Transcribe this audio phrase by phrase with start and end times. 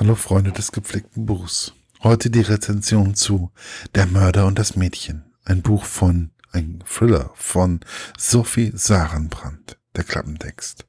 [0.00, 1.72] Hallo Freunde des gepflegten Buchs.
[2.04, 3.50] Heute die Rezension zu
[3.96, 5.24] Der Mörder und das Mädchen.
[5.44, 7.80] Ein Buch von, ein Thriller von
[8.16, 9.76] Sophie Sarenbrand.
[9.96, 10.86] Der Klappentext.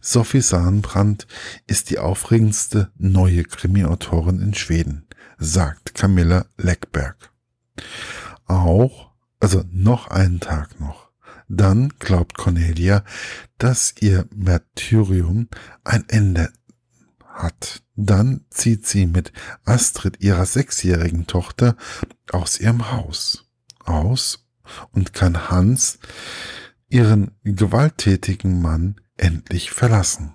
[0.00, 1.26] Sophie Sarenbrand
[1.66, 5.08] ist die aufregendste neue Krimi-Autorin in Schweden,
[5.38, 7.32] sagt Camilla Leckberg.
[8.44, 9.10] Auch,
[9.40, 11.10] also noch einen Tag noch.
[11.48, 13.02] Dann glaubt Cornelia,
[13.58, 15.48] dass ihr Martyrium
[15.82, 16.52] ein Ende
[17.36, 17.82] hat.
[17.94, 19.32] Dann zieht sie mit
[19.64, 21.76] Astrid, ihrer sechsjährigen Tochter,
[22.30, 23.46] aus ihrem Haus
[23.86, 24.46] aus
[24.92, 25.98] und kann Hans,
[26.88, 30.34] ihren gewalttätigen Mann, endlich verlassen.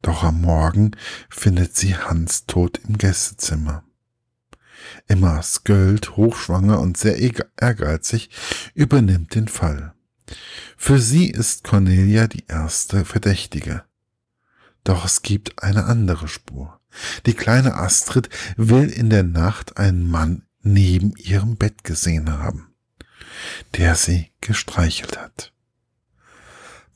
[0.00, 0.92] Doch am Morgen
[1.28, 3.84] findet sie Hans tot im Gästezimmer.
[5.06, 7.18] Emma Sköld, hochschwanger und sehr
[7.56, 8.30] ehrgeizig,
[8.74, 9.92] übernimmt den Fall.
[10.76, 13.84] Für sie ist Cornelia die erste Verdächtige.
[14.88, 16.80] Doch es gibt eine andere Spur.
[17.26, 22.74] Die kleine Astrid will in der Nacht einen Mann neben ihrem Bett gesehen haben,
[23.76, 25.52] der sie gestreichelt hat.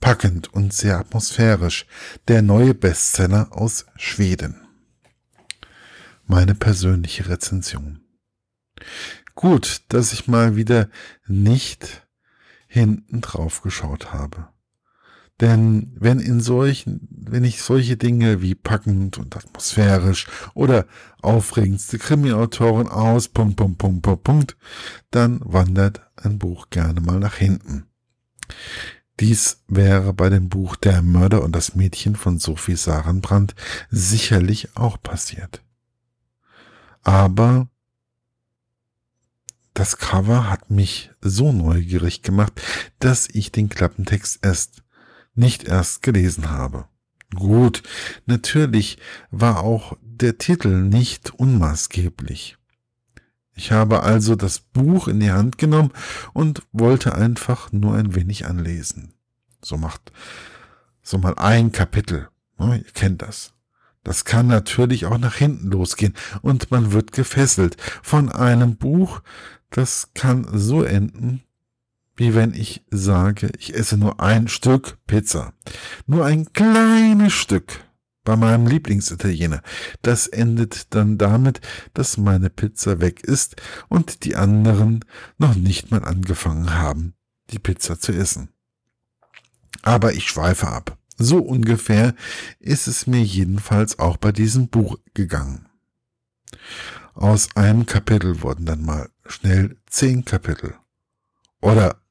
[0.00, 1.84] Packend und sehr atmosphärisch,
[2.28, 4.66] der neue Bestseller aus Schweden.
[6.24, 8.00] Meine persönliche Rezension.
[9.34, 10.88] Gut, dass ich mal wieder
[11.27, 12.06] nicht
[12.68, 14.48] hinten drauf geschaut habe.
[15.41, 20.86] Denn wenn in solchen, wenn ich solche Dinge wie packend und atmosphärisch oder
[21.20, 24.56] aufregendste Krimi-Autoren aus, Punkt, Punkt, Punkt, Punkt, Punkt,
[25.11, 27.86] dann wandert ein Buch gerne mal nach hinten.
[29.20, 33.55] Dies wäre bei dem Buch Der Mörder und das Mädchen von Sophie Sarenbrand
[33.91, 35.62] sicherlich auch passiert.
[37.02, 37.69] Aber
[39.74, 42.61] das Cover hat mich so neugierig gemacht,
[42.98, 44.81] dass ich den Klappentext erst
[45.34, 46.86] nicht erst gelesen habe.
[47.34, 47.83] Gut,
[48.27, 48.98] natürlich
[49.30, 52.58] war auch der Titel nicht unmaßgeblich.
[53.55, 55.92] Ich habe also das Buch in die Hand genommen
[56.33, 59.14] und wollte einfach nur ein wenig anlesen.
[59.62, 60.12] So macht
[61.02, 62.29] so mal ein Kapitel.
[62.58, 63.52] Ne, ihr kennt das.
[64.05, 69.20] Das kann natürlich auch nach hinten losgehen und man wird gefesselt von einem Buch,
[69.70, 71.42] das kann so enden,
[72.17, 75.55] wie wenn ich sage, ich esse nur ein Stück Pizza.
[76.06, 77.84] Nur ein kleines Stück
[78.24, 79.62] bei meinem Lieblingsitaliener.
[80.02, 81.61] Das endet dann damit,
[81.95, 83.56] dass meine Pizza weg ist
[83.89, 85.05] und die anderen
[85.39, 87.14] noch nicht mal angefangen haben,
[87.50, 88.50] die Pizza zu essen.
[89.83, 90.98] Aber ich schweife ab.
[91.18, 92.14] So ungefähr
[92.58, 95.68] ist es mir jedenfalls auch bei diesem Buch gegangen.
[97.14, 100.74] Aus einem Kapitel wurden dann mal schnell zehn Kapitel.
[101.61, 102.02] Oder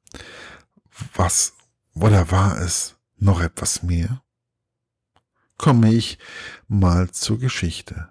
[1.22, 1.54] was
[1.94, 4.22] oder war es noch etwas mehr?
[5.56, 6.18] Komme ich
[6.66, 8.08] mal zur Geschichte.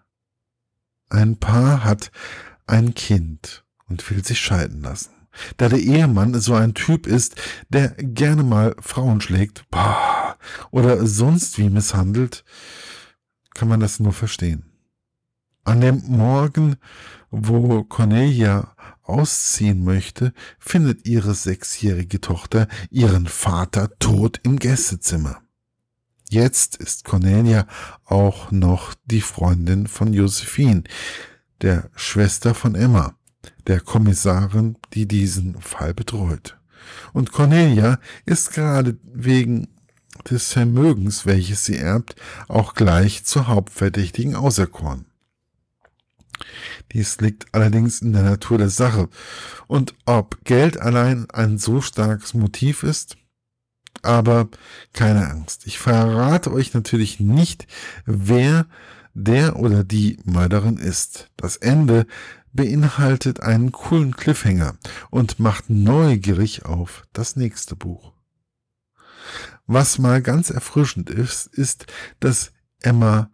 [1.09, 2.09] Ein Paar hat
[2.67, 5.11] ein Kind und will sich scheiden lassen.
[5.57, 7.35] Da der Ehemann so ein Typ ist,
[7.67, 10.37] der gerne mal Frauen schlägt boah,
[10.71, 12.45] oder sonst wie misshandelt,
[13.53, 14.71] kann man das nur verstehen.
[15.65, 16.77] An dem Morgen,
[17.29, 18.73] wo Cornelia
[19.11, 25.41] ausziehen möchte, findet ihre sechsjährige Tochter ihren Vater tot im Gästezimmer.
[26.29, 27.67] Jetzt ist Cornelia
[28.05, 30.83] auch noch die Freundin von Josephine,
[31.61, 33.15] der Schwester von Emma,
[33.67, 36.57] der Kommissarin, die diesen Fall betreut.
[37.13, 39.67] Und Cornelia ist gerade wegen
[40.29, 42.15] des Vermögens, welches sie erbt,
[42.47, 45.10] auch gleich zur Hauptverdächtigen auserkoren.
[46.93, 49.09] Dies liegt allerdings in der Natur der Sache.
[49.67, 53.17] Und ob Geld allein ein so starkes Motiv ist,
[54.01, 54.49] aber
[54.93, 55.65] keine Angst.
[55.65, 57.67] Ich verrate euch natürlich nicht,
[58.05, 58.65] wer
[59.13, 61.29] der oder die Mörderin ist.
[61.37, 62.07] Das Ende
[62.53, 64.75] beinhaltet einen coolen Cliffhanger
[65.09, 68.13] und macht neugierig auf das nächste Buch.
[69.67, 71.85] Was mal ganz erfrischend ist, ist,
[72.19, 73.29] dass Emma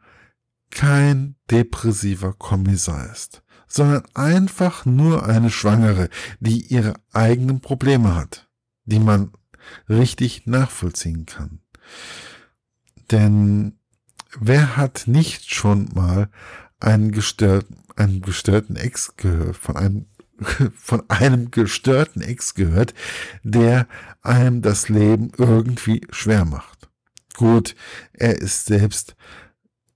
[0.70, 6.10] kein depressiver Kommissar ist, sondern einfach nur eine Schwangere,
[6.40, 8.48] die ihre eigenen Probleme hat,
[8.86, 9.32] die man
[9.90, 11.60] richtig nachvollziehen kann.
[13.12, 13.80] Denn
[14.40, 16.30] wer hat nicht schon mal
[16.80, 20.06] einen gestörten, einen gestörten Ex gehört, von einem
[20.76, 22.94] von einem gestörten Ex gehört,
[23.44, 23.88] der
[24.22, 26.90] einem das Leben irgendwie schwer macht.
[27.36, 27.76] Gut,
[28.14, 29.16] er ist selbst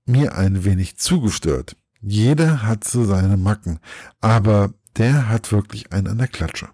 [0.04, 1.76] mir ein wenig zugestört.
[2.02, 3.78] Jeder hat so seine Macken,
[4.20, 6.68] aber der hat wirklich einen an der Klatsche.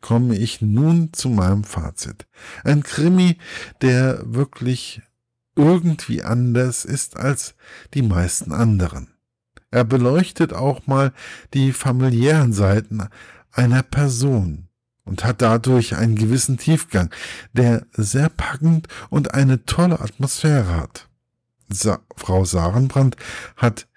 [0.00, 2.26] Komme ich nun zu meinem Fazit.
[2.62, 3.36] Ein Krimi,
[3.82, 5.02] der wirklich
[5.56, 7.56] irgendwie anders ist als
[7.94, 9.08] die meisten anderen.
[9.72, 11.12] Er beleuchtet auch mal
[11.52, 13.08] die familiären Seiten
[13.50, 14.68] einer Person
[15.04, 17.10] und hat dadurch einen gewissen Tiefgang,
[17.52, 21.08] der sehr packend und eine tolle Atmosphäre hat.
[21.68, 23.16] Sa Frau Sarenbrand
[23.56, 23.87] hat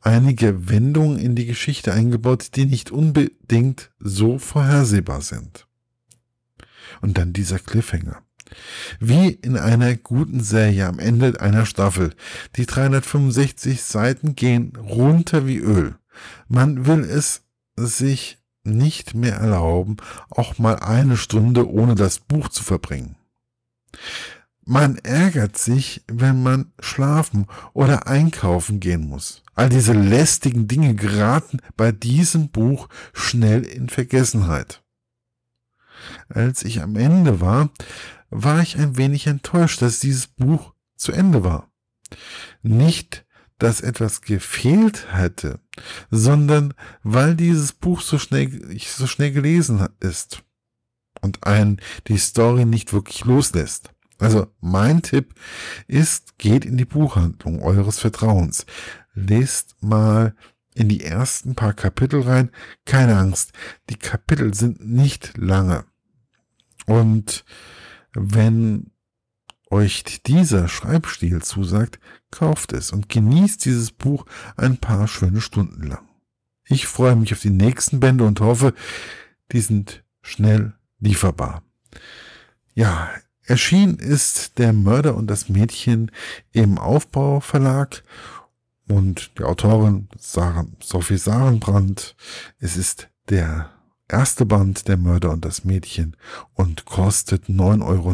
[0.00, 5.66] einige Wendungen in die Geschichte eingebaut, die nicht unbedingt so vorhersehbar sind.
[7.00, 8.22] Und dann dieser Cliffhanger.
[9.00, 12.14] Wie in einer guten Serie am Ende einer Staffel.
[12.56, 15.96] Die 365 Seiten gehen runter wie Öl.
[16.48, 17.42] Man will es
[17.76, 19.96] sich nicht mehr erlauben,
[20.28, 23.16] auch mal eine Stunde ohne das Buch zu verbringen.
[24.68, 29.44] Man ärgert sich, wenn man schlafen oder einkaufen gehen muss.
[29.54, 34.82] All diese lästigen Dinge geraten bei diesem Buch schnell in Vergessenheit.
[36.28, 37.70] Als ich am Ende war,
[38.30, 41.70] war ich ein wenig enttäuscht, dass dieses Buch zu Ende war.
[42.62, 43.24] Nicht,
[43.58, 45.60] dass etwas gefehlt hätte,
[46.10, 46.74] sondern
[47.04, 50.42] weil dieses Buch so schnell, so schnell gelesen ist
[51.20, 53.92] und einen die Story nicht wirklich loslässt.
[54.18, 55.34] Also mein Tipp
[55.86, 58.66] ist, geht in die Buchhandlung eures Vertrauens.
[59.14, 60.34] Lest mal
[60.74, 62.50] in die ersten paar Kapitel rein.
[62.84, 63.52] Keine Angst,
[63.90, 65.84] die Kapitel sind nicht lange.
[66.86, 67.44] Und
[68.12, 68.90] wenn
[69.70, 71.98] euch dieser Schreibstil zusagt,
[72.30, 74.26] kauft es und genießt dieses Buch
[74.56, 76.08] ein paar schöne Stunden lang.
[76.68, 78.74] Ich freue mich auf die nächsten Bände und hoffe,
[79.52, 81.62] die sind schnell lieferbar.
[82.74, 83.10] Ja,
[83.46, 86.10] erschienen ist Der Mörder und das Mädchen
[86.52, 88.02] im Aufbauverlag
[88.88, 92.16] und die Autorin Sarah, Sophie Sarenbrand.
[92.58, 93.70] Es ist der
[94.08, 96.16] erste Band Der Mörder und das Mädchen
[96.54, 98.10] und kostet 9,99 Euro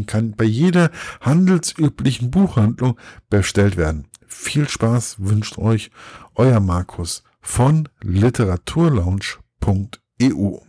[0.00, 0.90] und kann bei jeder
[1.20, 2.98] handelsüblichen Buchhandlung
[3.30, 4.06] bestellt werden.
[4.26, 5.90] Viel Spaß wünscht euch
[6.34, 10.67] euer Markus von literaturlaunch.eu.